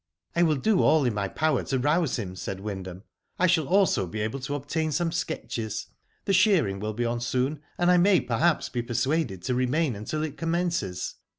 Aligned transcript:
I 0.35 0.41
will 0.41 0.55
do 0.55 0.81
all 0.81 1.05
in 1.05 1.13
my 1.13 1.27
power 1.27 1.61
to 1.65 1.77
rouse 1.77 2.17
him," 2.17 2.35
said 2.35 2.59
Wyndham." 2.59 3.03
I 3.37 3.45
shall 3.45 3.67
also 3.67 4.07
be 4.07 4.21
able 4.21 4.39
to 4.39 4.55
obtain 4.55 4.91
some 4.91 5.11
sketches. 5.11 5.89
The 6.25 6.33
shearing 6.33 6.79
will 6.79 6.93
be 6.93 7.05
on 7.05 7.21
soon, 7.21 7.59
and 7.77 7.91
I 7.91 7.97
may 7.97 8.19
perhaps 8.19 8.67
be 8.67 8.81
persuaded 8.81 9.43
to 9.43 9.53
remain 9.53 9.95
until 9.95 10.23
it 10.23 10.37
commences." 10.37 11.17